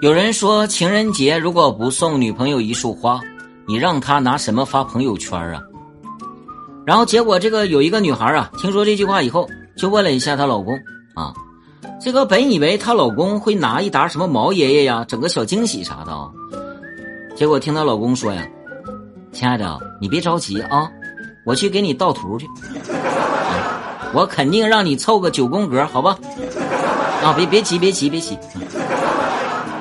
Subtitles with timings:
[0.00, 3.20] 有人说，情人节如果不送女朋友一束花，
[3.66, 5.62] 你让她拿什么发朋友圈啊？
[6.84, 10.74] 然后结果，这个有一个女孩啊，听说这句话以后，就问了一下她老公
[11.14, 11.32] 啊，
[12.00, 16.28] 这个本以为她老公会拿一沓什么毛爷爷呀，整个小惊喜啥的啊，
[17.36, 18.44] 结果听她老公说呀，
[19.30, 20.90] 亲爱的，你别着急啊，
[21.46, 22.48] 我去给你倒图去，
[24.12, 26.16] 我肯定让你凑个九宫格，好吧？
[27.22, 28.36] 啊，别别急，别急，别急。